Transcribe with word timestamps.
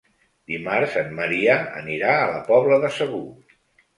Dimarts 0.51 0.95
en 1.01 1.11
Maria 1.19 1.57
anirà 1.83 2.15
a 2.21 2.25
la 2.31 2.39
Pobla 2.47 2.79
de 2.87 2.91
Segur. 2.97 3.23